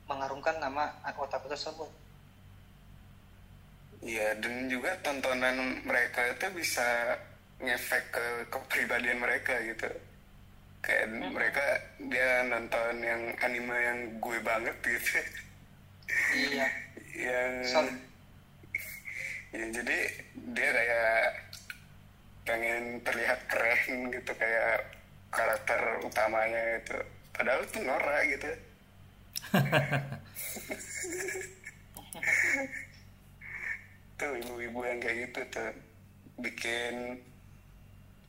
mengharumkan 0.08 0.60
nama 0.60 0.92
otaku 1.20 1.51
tersebut 1.51 1.88
Iya, 4.01 4.34
dan 4.41 4.65
juga 4.65 4.98
tontonan 5.05 5.77
mereka 5.86 6.25
itu 6.34 6.50
bisa 6.58 7.13
ngefek 7.62 8.01
ke 8.10 8.25
kepribadian 8.50 9.22
mereka 9.22 9.53
gitu. 9.62 9.86
Kayak 10.81 11.05
mereka 11.29 11.65
dia 12.10 12.41
nonton 12.50 12.98
yang 13.05 13.22
anime 13.46 13.77
yang 13.77 14.00
gue 14.17 14.38
banget 14.41 14.74
gitu. 14.81 15.22
iya 16.34 16.65
yang 17.29 17.51
So- 17.62 18.01
ya 19.53 19.65
jadi 19.70 19.98
dia 20.58 20.70
kayak 20.74 21.22
pengen 22.50 22.84
terlihat 23.05 23.39
keren 23.46 24.10
gitu 24.10 24.31
kayak 24.34 24.89
karakter 25.29 26.01
utamanya 26.01 26.81
itu. 26.81 26.98
Padahal 27.38 27.62
itu 27.62 27.77
Nora 27.86 28.17
gitu. 28.25 28.50
tuh 34.22 34.38
ibu-ibu 34.38 34.80
yang 34.86 35.00
kayak 35.01 35.18
gitu 35.25 35.42
tuh. 35.50 35.74
Bikin 36.38 37.18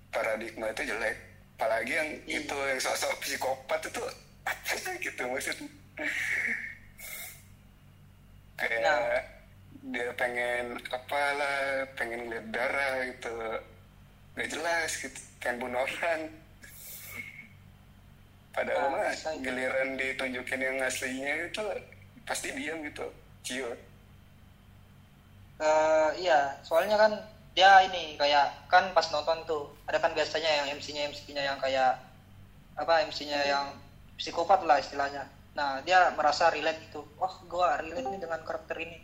paradigma 0.08 0.72
itu 0.72 0.82
jelek. 0.88 1.16
Apalagi 1.60 1.92
yang 1.92 2.10
itu 2.26 2.56
yang 2.56 2.80
sosok 2.80 3.12
psikopat 3.20 3.80
itu 3.86 4.02
apa 4.42 4.74
gitu 4.98 5.22
maksudnya 5.30 5.68
kayak 8.58 8.80
Nah. 8.82 9.22
dia 9.92 10.10
pengen 10.18 10.78
apalah 10.90 11.86
pengen 11.94 12.30
lihat 12.32 12.46
darah 12.50 12.94
gitu. 13.06 13.34
Nggak 14.34 14.48
jelas 14.48 14.90
gitu 14.98 15.20
pengen 15.38 15.56
bunuh 15.60 15.82
orang. 15.84 16.20
Padahal 18.52 18.84
Nah, 18.90 19.00
mah 19.00 19.12
itu. 19.14 19.30
giliran 19.44 19.88
ditunjukin 19.96 20.60
yang 20.60 20.78
aslinya 20.82 21.34
itu 21.46 21.64
pasti 22.26 22.48
diam 22.52 22.78
gitu. 22.82 23.06
Ciut 23.42 23.78
Eh, 25.60 26.10
iya, 26.24 26.56
soalnya 26.64 26.96
kan 26.96 27.12
dia 27.52 27.84
ini 27.84 28.16
kayak 28.16 28.68
kan 28.72 28.96
pas 28.96 29.04
nonton 29.12 29.44
tuh 29.44 29.68
ada 29.84 30.00
kan 30.00 30.16
biasanya 30.16 30.64
yang 30.64 30.66
MC-nya 30.80 31.12
MC-nya 31.12 31.42
yang 31.44 31.58
kayak 31.60 32.00
apa 32.80 33.04
MC-nya 33.04 33.40
yang 33.44 33.66
psikopat 34.16 34.64
lah 34.64 34.80
istilahnya. 34.80 35.28
Nah 35.52 35.84
dia 35.84 36.08
merasa 36.16 36.48
relate 36.48 36.80
gitu, 36.88 37.04
wah 37.20 37.32
gua 37.44 37.76
relate 37.76 38.08
nih 38.08 38.20
dengan 38.24 38.40
karakter 38.40 38.76
ini. 38.80 38.96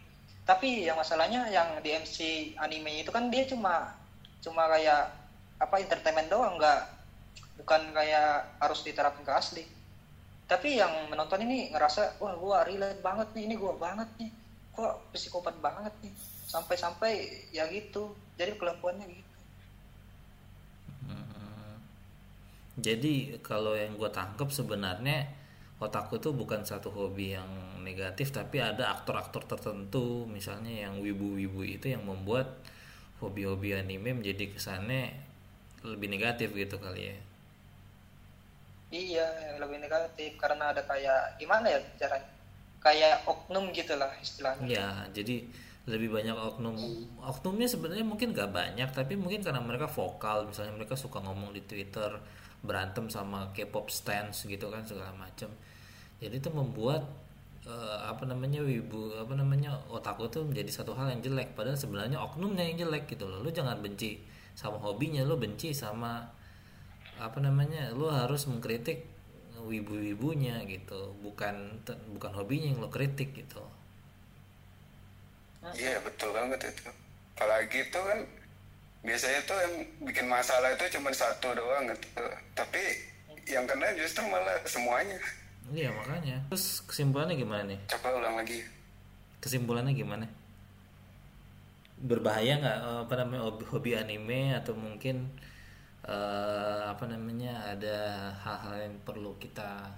Tapi 0.49 0.89
yang 0.89 0.97
masalahnya 0.97 1.53
yang 1.53 1.77
di 1.85 1.93
MC 1.93 2.19
anime 2.57 3.05
itu 3.05 3.13
kan 3.13 3.29
dia 3.29 3.45
cuma 3.45 3.93
cuma 4.41 4.65
kayak 4.73 5.13
apa 5.61 5.77
entertainment 5.85 6.33
doang, 6.33 6.57
nggak 6.57 6.81
bukan 7.61 7.93
kayak 7.93 8.49
harus 8.65 8.81
diterapkan 8.81 9.25
ke 9.29 9.33
asli. 9.37 9.65
Tapi 10.49 10.81
yang 10.81 11.13
menonton 11.13 11.45
ini 11.45 11.69
ngerasa 11.69 12.17
wah 12.25 12.33
gua 12.41 12.65
relate 12.65 13.05
banget 13.05 13.29
nih, 13.37 13.45
ini 13.45 13.55
gua 13.61 13.77
banget 13.77 14.09
nih, 14.17 14.31
kok 14.73 15.13
psikopat 15.13 15.53
banget 15.61 15.93
nih 16.01 16.38
sampai-sampai 16.49 17.13
ya 17.53 17.69
gitu 17.69 18.03
jadi 18.41 18.57
kelakuannya 18.57 19.07
gitu 19.09 19.27
Hmm. 21.09 21.77
Jadi 22.79 23.39
kalau 23.41 23.73
yang 23.75 23.97
gue 23.97 24.11
tangkap 24.13 24.49
sebenarnya 24.53 25.27
otakku 25.79 26.19
itu 26.19 26.35
bukan 26.35 26.67
satu 26.67 26.91
hobi 26.91 27.39
yang 27.39 27.49
negatif 27.87 28.35
tapi 28.35 28.59
ada 28.59 28.91
aktor-aktor 28.99 29.47
tertentu 29.47 30.27
misalnya 30.27 30.87
yang 30.87 30.99
wibu-wibu 30.99 31.63
itu 31.63 31.95
yang 31.95 32.03
membuat 32.03 32.51
hobi-hobi 33.23 33.79
anime 33.79 34.11
menjadi 34.19 34.51
kesannya 34.55 35.15
lebih 35.87 36.11
negatif 36.11 36.51
gitu 36.55 36.77
kali 36.83 37.15
ya. 37.15 37.17
iya 38.91 39.27
yang 39.53 39.57
lebih 39.63 39.79
negatif 39.85 40.31
karena 40.41 40.73
ada 40.73 40.83
kayak 40.83 41.39
gimana 41.39 41.67
ya 41.71 41.81
caranya 42.01 42.29
kayak 42.83 43.23
oknum 43.29 43.71
gitulah 43.71 44.11
istilahnya 44.19 44.65
Ya, 44.67 44.89
jadi 45.13 45.45
lebih 45.89 46.13
banyak 46.13 46.37
oknum. 46.37 46.77
Oknumnya 47.25 47.65
sebenarnya 47.65 48.05
mungkin 48.05 48.37
gak 48.37 48.53
banyak, 48.53 48.93
tapi 48.93 49.17
mungkin 49.17 49.41
karena 49.41 49.65
mereka 49.65 49.89
vokal, 49.89 50.53
misalnya 50.53 50.77
mereka 50.77 50.95
suka 50.95 51.19
ngomong 51.25 51.57
di 51.57 51.65
Twitter, 51.65 52.13
berantem 52.61 53.09
sama 53.09 53.49
K-pop 53.57 53.89
stance 53.89 54.45
gitu 54.45 54.69
kan 54.69 54.85
segala 54.85 55.17
macam. 55.17 55.49
Jadi 56.21 56.35
itu 56.37 56.51
membuat 56.53 57.09
eh, 57.65 57.99
apa 58.05 58.29
namanya 58.29 58.61
wibu 58.61 59.15
apa 59.17 59.33
namanya 59.33 59.79
otakku 59.89 60.29
tuh 60.29 60.45
menjadi 60.45 60.83
satu 60.83 60.93
hal 60.99 61.15
yang 61.15 61.23
jelek 61.23 61.55
padahal 61.55 61.79
sebenarnya 61.79 62.19
oknumnya 62.19 62.65
yang 62.67 62.89
jelek 62.89 63.07
gitu 63.07 63.31
loh 63.31 63.39
lu 63.45 63.51
jangan 63.55 63.79
benci 63.79 64.19
sama 64.59 64.81
hobinya 64.83 65.23
lu 65.23 65.39
benci 65.39 65.71
sama 65.71 66.27
apa 67.19 67.39
namanya 67.39 67.95
lu 67.95 68.11
harus 68.11 68.51
mengkritik 68.51 69.07
wibu-wibunya 69.59 70.63
gitu 70.67 71.15
bukan 71.23 71.83
bukan 72.15 72.33
hobinya 72.35 72.75
yang 72.75 72.79
lo 72.83 72.91
kritik 72.91 73.35
gitu 73.35 73.63
Iya 75.75 75.99
betul 76.03 76.31
banget 76.31 76.71
itu. 76.71 76.89
Apalagi 77.39 77.79
itu 77.87 77.99
kan 77.99 78.19
biasanya 79.03 79.41
tuh 79.47 79.59
yang 79.59 79.75
bikin 80.07 80.27
masalah 80.27 80.75
itu 80.75 80.85
cuma 80.99 81.11
satu 81.11 81.55
doang 81.55 81.87
gitu. 81.91 82.25
Tapi 82.55 82.83
yang 83.49 83.65
kena 83.65 83.91
justru 83.97 84.23
malah 84.27 84.59
semuanya. 84.69 85.19
Iya 85.73 85.93
makanya. 85.93 86.37
Terus 86.49 86.83
kesimpulannya 86.89 87.37
gimana 87.37 87.63
nih? 87.69 87.81
Coba 87.91 88.09
ulang 88.17 88.37
lagi. 88.41 88.65
Kesimpulannya 89.43 89.93
gimana? 89.95 90.27
Berbahaya 91.99 92.63
nggak 92.63 92.79
eh, 92.79 93.01
apa 93.05 93.15
namanya 93.19 93.43
hobi, 93.51 93.65
hobi 93.69 93.91
anime 93.99 94.55
atau 94.55 94.73
mungkin 94.79 95.29
eh, 96.07 96.81
apa 96.87 97.05
namanya 97.11 97.75
ada 97.75 97.97
hal-hal 98.47 98.89
yang 98.89 98.97
perlu 99.03 99.35
kita 99.43 99.91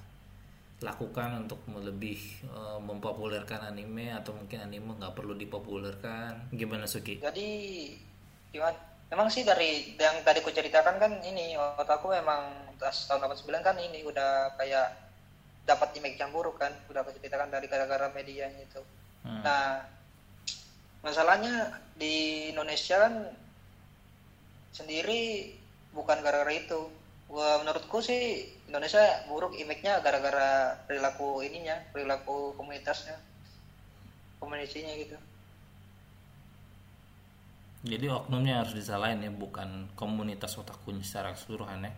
lakukan 0.81 1.45
untuk 1.45 1.61
lebih 1.77 2.17
eh, 2.45 2.79
mempopulerkan 2.81 3.69
anime 3.69 4.13
atau 4.17 4.33
mungkin 4.33 4.65
anime 4.65 4.97
nggak 4.97 5.13
perlu 5.13 5.37
dipopulerkan? 5.37 6.51
Gimana 6.53 6.89
Suki? 6.89 7.21
jadi 7.21 7.49
gimana 8.51 8.75
memang 9.11 9.27
sih 9.31 9.43
dari 9.43 9.95
yang 9.99 10.23
tadi 10.23 10.39
ku 10.43 10.51
ceritakan 10.51 10.97
kan 10.99 11.13
ini 11.23 11.55
otakku 11.59 12.11
memang 12.11 12.71
tahun 12.79 13.27
89 13.27 13.63
kan 13.63 13.77
ini 13.79 14.03
udah 14.07 14.55
kayak 14.59 14.89
dapat 15.67 15.95
image 15.99 16.19
yang 16.19 16.31
buruk 16.35 16.59
kan 16.59 16.73
udah 16.91 17.03
aku 17.03 17.15
ceritakan 17.19 17.51
dari 17.51 17.67
gara-gara 17.71 18.11
medianya 18.11 18.65
itu 18.65 18.83
Hmm. 19.21 19.45
nah 19.45 19.85
masalahnya 21.05 21.77
di 21.93 22.49
Indonesia 22.49 22.97
kan 22.97 23.29
sendiri 24.73 25.53
bukan 25.93 26.25
gara-gara 26.25 26.57
itu 26.57 26.89
gua 27.31 27.63
menurutku 27.63 28.03
sih 28.03 28.51
Indonesia 28.67 29.01
buruk 29.31 29.55
image-nya 29.55 30.03
gara-gara 30.03 30.75
perilaku 30.91 31.47
ininya 31.47 31.79
perilaku 31.95 32.59
komunitasnya 32.59 33.15
komunikasinya 34.43 34.93
gitu 34.99 35.15
Jadi 37.81 38.13
oknumnya 38.13 38.61
harus 38.61 38.77
disalahin 38.77 39.25
ya, 39.25 39.33
bukan 39.33 39.89
komunitas 39.97 40.53
otaku 40.61 40.93
secara 41.01 41.33
keseluruhan 41.33 41.89
ya. 41.89 41.93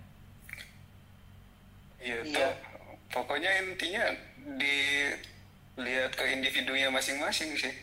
Iya 1.98 2.18
Iya. 2.22 2.48
Pokoknya 3.10 3.50
intinya 3.66 4.06
dilihat 4.46 6.14
ke 6.14 6.24
individunya 6.38 6.86
masing-masing 6.86 7.58
sih. 7.58 7.74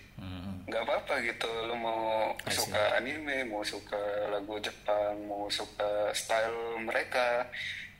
Hmm. 0.69 0.77
nggak 0.77 0.85
apa-apa 0.85 1.13
gitu 1.25 1.49
lo 1.65 1.73
mau 1.73 2.29
I 2.45 2.53
see. 2.53 2.61
suka 2.61 3.01
anime 3.01 3.41
mau 3.49 3.65
suka 3.65 4.29
lagu 4.29 4.61
Jepang 4.61 5.17
mau 5.25 5.49
suka 5.49 6.13
style 6.13 6.77
mereka 6.85 7.49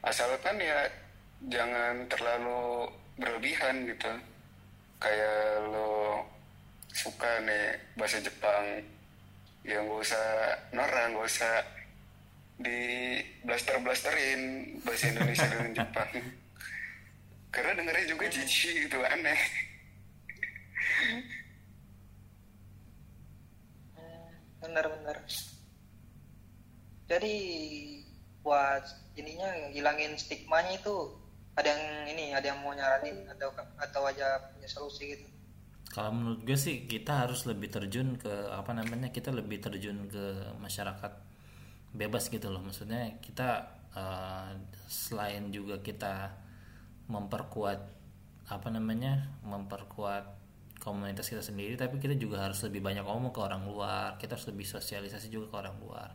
asalkan 0.05 0.61
ya 0.61 0.85
jangan 1.49 2.05
terlalu 2.05 2.93
berlebihan 3.17 3.89
gitu 3.89 4.13
kayak 5.01 5.65
lo 5.73 6.21
suka 6.93 7.41
nih 7.41 7.73
bahasa 7.97 8.21
Jepang 8.21 8.85
ya 9.65 9.81
nggak 9.81 9.99
usah 10.05 10.27
norang 10.69 11.17
nggak 11.17 11.25
usah 11.25 11.65
di 12.61 12.79
blaster 13.41 13.81
blasterin 13.81 14.77
bahasa 14.85 15.09
Indonesia 15.09 15.47
dengan 15.57 15.73
Jepang 15.73 16.11
karena 17.49 17.71
dengernya 17.81 18.05
juga 18.13 18.25
jijik 18.29 18.85
gitu 18.85 19.01
aneh 19.01 19.41
benar-benar 24.59 25.23
jadi 27.09 27.35
buat 28.45 28.85
ininya 29.17 29.73
hilangin 29.73 30.13
stigmanya 30.15 30.77
itu 30.77 31.17
ada 31.57 31.75
yang 31.75 31.83
ini 32.15 32.31
ada 32.31 32.53
yang 32.53 32.61
mau 32.63 32.71
nyaranin 32.71 33.27
atau 33.35 33.51
atau 33.75 34.01
aja 34.07 34.39
punya 34.55 34.69
solusi 34.69 35.17
gitu. 35.17 35.27
Kalau 35.89 36.13
menurut 36.13 36.45
gue 36.45 36.55
sih 36.55 36.85
kita 36.85 37.25
harus 37.25 37.49
lebih 37.49 37.67
terjun 37.73 38.15
ke 38.15 38.31
apa 38.53 38.71
namanya 38.71 39.09
kita 39.09 39.33
lebih 39.33 39.59
terjun 39.59 40.07
ke 40.07 40.53
masyarakat 40.61 41.13
bebas 41.97 42.29
gitu 42.29 42.47
loh. 42.47 42.61
Maksudnya 42.61 43.17
kita 43.19 43.73
uh, 43.97 44.53
selain 44.87 45.49
juga 45.49 45.81
kita 45.81 46.31
memperkuat 47.09 47.81
apa 48.53 48.67
namanya 48.69 49.27
memperkuat 49.41 50.38
komunitas 50.79 51.27
kita 51.27 51.43
sendiri 51.43 51.75
tapi 51.75 51.99
kita 51.99 52.15
juga 52.15 52.47
harus 52.47 52.63
lebih 52.63 52.79
banyak 52.79 53.03
ngomong 53.03 53.35
ke 53.35 53.39
orang 53.43 53.67
luar 53.67 54.15
kita 54.15 54.39
harus 54.39 54.47
lebih 54.47 54.65
sosialisasi 54.65 55.27
juga 55.27 55.51
ke 55.51 55.55
orang 55.67 55.75
luar. 55.83 56.09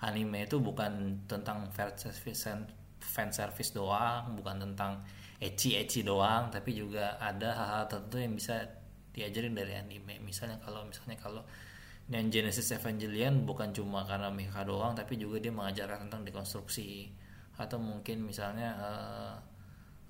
Anime 0.00 0.48
itu 0.48 0.60
bukan 0.60 1.24
tentang 1.28 1.68
fan 1.72 3.32
service 3.32 3.72
doang 3.72 4.36
bukan 4.36 4.56
tentang 4.60 5.00
ecchi 5.40 5.76
ecchi 5.80 6.04
doang 6.04 6.52
tapi 6.52 6.76
juga 6.76 7.16
ada 7.16 7.56
hal-hal 7.56 7.84
tertentu 7.88 8.16
yang 8.20 8.36
bisa 8.36 8.60
diajarin 9.16 9.56
dari 9.56 9.74
anime. 9.74 10.20
Misalnya 10.22 10.60
kalau 10.62 10.86
misalnya 10.86 11.16
kalau 11.18 11.42
yang 12.10 12.26
Genesis 12.28 12.74
Evangelion 12.74 13.46
bukan 13.46 13.70
cuma 13.70 14.02
karena 14.02 14.28
Mecha 14.34 14.66
doang 14.66 14.98
tapi 14.98 15.14
juga 15.14 15.38
dia 15.38 15.54
mengajarkan 15.54 16.06
tentang 16.06 16.22
dekonstruksi. 16.26 17.10
Atau 17.60 17.78
mungkin 17.78 18.24
misalnya 18.24 18.70
uh, 18.80 19.34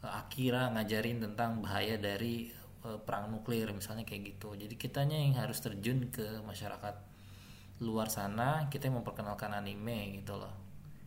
Akira 0.00 0.72
ngajarin 0.72 1.20
tentang 1.20 1.60
bahaya 1.60 2.00
dari 2.00 2.48
uh, 2.84 2.98
perang 3.00 3.32
nuklir 3.32 3.68
misalnya 3.72 4.04
kayak 4.08 4.36
gitu. 4.36 4.56
Jadi 4.56 4.74
kitanya 4.76 5.16
yang 5.16 5.36
harus 5.36 5.60
terjun 5.60 6.08
ke 6.08 6.40
masyarakat 6.44 6.96
luar 7.80 8.12
sana 8.12 8.68
kita 8.68 8.88
yang 8.92 9.00
memperkenalkan 9.00 9.52
anime 9.56 10.20
gitu 10.20 10.36
loh. 10.36 10.52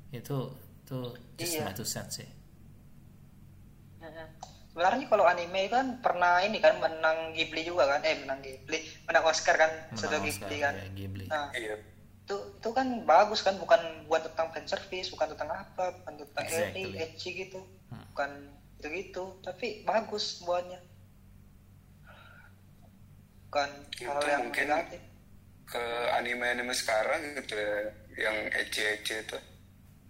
Itu 0.10 0.53
itu 0.84 0.98
just 1.38 1.53
Iya. 1.58 1.65
my 1.70 1.74
two 1.74 1.88
cents 1.88 2.22
sih. 2.22 2.30
Sebenarnya 4.74 5.06
kalau 5.06 5.30
anime 5.30 5.70
kan 5.70 6.01
pernah 6.01 6.42
ini 6.42 6.58
kan 6.58 6.82
menang 6.82 7.38
Ghibli 7.38 7.62
juga 7.62 7.86
kan? 7.86 8.01
Eh 8.01 8.25
menang 8.25 8.42
Ghibli 8.42 8.82
menang 9.06 9.24
Oscar 9.30 9.53
kan? 9.53 9.70
Sudah 9.94 10.18
Ghibli 10.18 10.58
kan? 10.58 10.74
ya, 10.74 10.89
Ghibli. 10.98 11.25
Nah 11.30 11.53
iya. 11.53 11.77
itu 12.25 12.36
itu 12.58 12.70
kan 12.74 13.06
bagus 13.06 13.46
kan? 13.46 13.53
Bukan 13.62 14.10
buat 14.10 14.25
tentang 14.25 14.50
fan 14.50 14.65
service 14.65 15.13
bukan 15.13 15.38
tentang 15.38 15.53
apa 15.53 15.94
bukan 16.01 16.13
tentang 16.25 16.46
Exactly. 16.50 16.89
eri 16.89 17.06
ecchi 17.06 17.30
gitu. 17.38 17.62
Hmm. 17.94 18.01
bukan 18.13 18.32
itu 18.84 18.88
gitu 18.89 19.25
tapi 19.46 19.86
bagus 19.88 20.44
buatnya 20.44 20.82
bukan 23.53 23.69
Itu 23.93 24.10
hal 24.10 24.25
yang 24.25 24.43
mungkin- 24.50 24.65
negatif. 24.65 25.01
ke 25.63 25.86
anime-anime 26.17 26.74
sekarang 26.74 27.22
gitu 27.38 27.53
ya 27.55 27.77
yang 28.19 28.38
ecce-ecce 28.50 29.15
itu. 29.22 29.38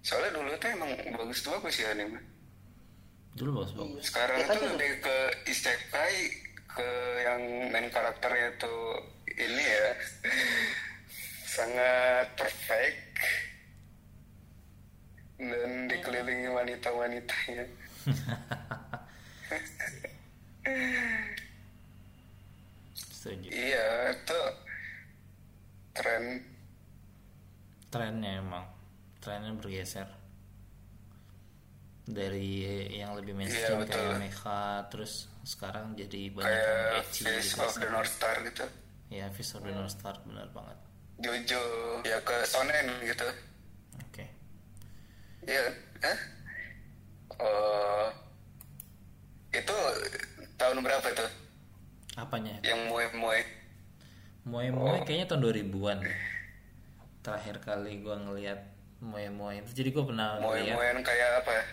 Soalnya 0.01 0.39
dulu 0.39 0.49
tuh 0.55 0.69
emang 0.71 0.91
bagus 1.13 1.39
tuh 1.39 1.51
bagus 1.55 1.75
ya 1.77 1.91
anime. 1.91 2.19
Dulu 3.35 3.61
bagus 3.61 3.71
bagus 3.75 4.03
sekarang 4.07 4.39
Ya, 4.39 4.43
itu 4.43 4.53
tapi- 4.55 4.67
lebih 4.71 4.91
ke 4.99 5.17
isekai 5.45 6.15
ke 6.67 6.87
yang 7.21 7.41
main 7.69 7.87
karakternya 7.87 8.49
tuh 8.57 8.95
ini 9.29 9.63
ya. 9.63 9.87
Sangat 11.53 12.27
perfect. 12.33 13.03
Dan 15.37 15.85
dikelilingi 15.85 16.47
wanita-wanitanya 16.49 17.65
setuju. 23.23 23.47
Iya 23.55 24.11
itu 24.11 24.41
tren. 25.95 26.43
Trennya 27.87 28.43
emang. 28.43 28.67
Trennya 29.23 29.55
bergeser. 29.55 30.11
Dari 32.03 32.67
yang 32.91 33.15
lebih 33.15 33.31
mainstream 33.31 33.87
Iya, 33.87 33.87
kayak 33.87 34.19
mecha 34.19 34.83
terus 34.91 35.31
sekarang 35.47 35.95
jadi 35.95 36.35
banyak 36.35 36.51
yang 36.51 36.75
kayak 36.99 37.05
Face 37.07 37.55
gitu 37.55 37.63
of 37.63 37.73
the 37.79 37.87
North 37.87 38.11
Star 38.11 38.35
gitu. 38.43 38.67
Ya 39.07 39.31
Fist 39.31 39.55
of 39.55 39.63
the 39.63 39.71
North 39.71 39.95
Star 39.95 40.19
benar 40.27 40.51
banget. 40.51 40.75
Jojo 41.23 41.63
ya 42.03 42.19
ke 42.27 42.43
Sonen 42.43 42.91
gitu. 43.07 43.27
Oke. 44.03 44.25
Iya, 45.47 45.71
eh? 46.03 46.17
Oh, 47.39 48.11
itu 49.55 49.75
tahun 50.59 50.83
berapa 50.83 51.07
tuh? 51.15 51.42
Apanya 52.13 52.61
Yang 52.61 52.81
moe 52.89 53.05
moe? 53.17 53.41
Moe 54.43 54.67
Moe 54.75 54.99
kayaknya 55.07 55.31
tahun 55.31 55.41
2000-an 55.49 55.99
terakhir 57.23 57.63
kali 57.63 58.03
gua 58.03 58.19
ngeliat 58.19 58.59
Moe 58.99 59.27
Moe 59.31 59.55
itu 59.55 59.71
jadi 59.71 59.89
gua 59.95 60.03
pernah 60.03 60.27
ngeliat 60.39 60.75
moean 60.75 60.99
kayak 60.99 61.29
apa? 61.43 61.51
ya? 61.55 61.63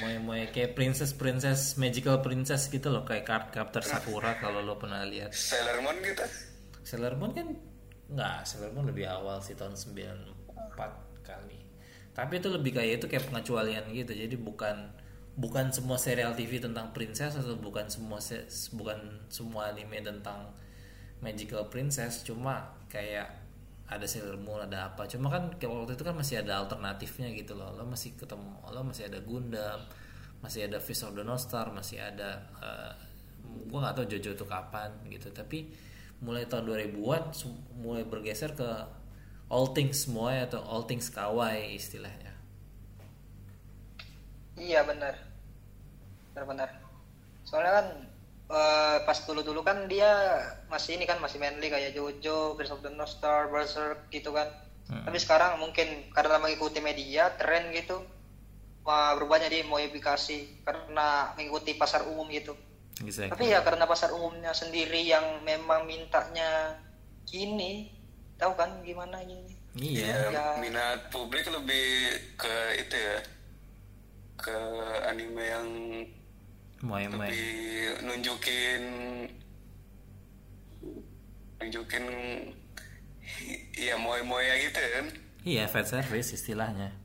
Moe 0.00 0.16
Moe 0.24 0.42
kayak 0.48 0.72
princess 0.72 1.12
princess 1.12 1.76
magical 1.76 2.24
princess 2.24 2.72
gitu 2.72 2.88
loh 2.88 3.04
kayak 3.04 3.28
card 3.28 3.46
captor 3.52 3.84
Sakura 3.84 4.36
kalau 4.42 4.64
lo 4.64 4.80
pernah 4.80 5.04
lihat 5.04 5.36
Sailor 5.36 5.84
Moon 5.84 5.96
gitu? 6.00 6.24
Sailor 6.80 7.14
Moon 7.20 7.32
kan 7.36 7.48
nggak 8.08 8.36
Sailor 8.48 8.72
Moon 8.72 8.86
lebih 8.88 9.04
awal 9.12 9.44
sih 9.44 9.52
tahun 9.52 9.76
94 9.76 11.28
kali 11.28 11.60
tapi 12.16 12.40
itu 12.40 12.48
lebih 12.48 12.72
kayak 12.76 13.04
itu 13.04 13.06
kayak 13.08 13.24
pengecualian 13.28 13.84
gitu 13.92 14.12
jadi 14.16 14.36
bukan 14.40 14.96
bukan 15.36 15.72
semua 15.72 15.96
serial 15.96 16.36
TV 16.36 16.60
tentang 16.60 16.92
princess 16.92 17.36
atau 17.40 17.56
bukan 17.56 17.88
semua 17.88 18.20
se- 18.20 18.44
bukan 18.76 18.98
semua 19.32 19.72
anime 19.72 19.98
tentang 20.04 20.52
magical 21.24 21.68
princess 21.72 22.22
cuma 22.26 22.74
kayak 22.92 23.28
ada 23.88 24.06
Sailor 24.08 24.40
Moon 24.40 24.60
ada 24.64 24.92
apa. 24.92 25.04
Cuma 25.08 25.28
kan 25.28 25.52
waktu 25.56 25.92
itu 25.96 26.04
kan 26.04 26.16
masih 26.16 26.40
ada 26.42 26.64
alternatifnya 26.64 27.28
gitu 27.36 27.52
loh. 27.56 27.70
Lo 27.76 27.84
masih 27.84 28.16
ketemu 28.16 28.50
lo 28.72 28.80
masih 28.84 29.08
ada 29.08 29.18
Gundam 29.22 29.80
masih 30.44 30.66
ada 30.66 30.78
Fist 30.82 31.06
of 31.06 31.14
the 31.14 31.22
North 31.24 31.44
Star 31.46 31.70
masih 31.70 32.02
ada 32.02 32.42
eh, 32.62 32.92
gua 33.70 33.78
nggak 33.88 33.94
tahu 34.02 34.06
Jojo 34.16 34.30
itu 34.36 34.46
kapan 34.48 34.90
gitu. 35.10 35.28
Tapi 35.32 35.70
mulai 36.24 36.46
tahun 36.50 36.64
2000-an 36.68 37.32
su- 37.34 37.62
mulai 37.78 38.04
bergeser 38.06 38.54
ke 38.56 38.68
all 39.52 39.66
things 39.76 40.08
moe 40.08 40.32
atau 40.34 40.60
all 40.64 40.84
things 40.88 41.08
kawaii 41.12 41.76
istilahnya 41.76 42.31
Iya 44.54 44.84
benar, 44.84 45.14
benar-benar. 46.32 46.70
Soalnya 47.42 47.72
kan 47.74 47.86
eh, 48.48 48.96
pas 49.02 49.18
dulu-dulu 49.24 49.64
kan 49.64 49.88
dia 49.88 50.10
masih 50.68 50.96
ini 50.96 51.04
kan 51.04 51.18
masih 51.18 51.40
manly 51.40 51.68
kayak 51.68 51.92
Jojo, 51.92 52.54
Birds 52.54 52.70
of 52.70 52.80
the 52.80 52.90
North 52.90 53.12
Star, 53.12 53.48
Berserk 53.48 54.08
gitu 54.08 54.30
kan. 54.30 54.48
Hmm. 54.88 55.08
Tapi 55.08 55.18
sekarang 55.18 55.56
mungkin 55.56 56.12
karena 56.12 56.36
mengikuti 56.36 56.78
media, 56.78 57.32
tren 57.38 57.72
gitu, 57.72 58.02
wah, 58.82 59.14
berubahnya 59.16 59.48
dia 59.48 59.64
modifikasi 59.64 60.64
karena 60.66 61.32
mengikuti 61.32 61.72
pasar 61.74 62.04
umum 62.04 62.28
gitu. 62.28 62.52
exactly. 63.00 63.32
Tapi 63.32 63.44
ya 63.48 63.64
karena 63.64 63.88
pasar 63.88 64.12
umumnya 64.12 64.52
sendiri 64.52 65.00
yang 65.00 65.40
memang 65.42 65.88
mintanya 65.88 66.76
gini, 67.24 67.88
tahu 68.36 68.52
kan 68.52 68.84
gimana 68.84 69.22
gini? 69.24 69.54
iya 69.72 70.28
Ya, 70.28 70.28
Ya. 70.28 70.46
minat 70.60 71.08
publik 71.08 71.48
lebih 71.48 71.88
ke 72.36 72.54
itu 72.76 72.92
ya 72.92 73.16
ke 74.42 74.56
anime 75.06 75.44
yang 75.46 75.68
moe 76.82 77.06
moe 77.06 77.30
lebih 77.30 78.02
nunjukin 78.02 78.82
nunjukin 81.62 82.04
iya 83.78 83.94
moe 83.94 84.18
moe 84.26 84.42
gitu 84.42 84.82
kan? 84.82 85.06
Iya 85.46 85.70
fan 85.70 85.86
service 85.86 86.34
istilahnya 86.34 87.01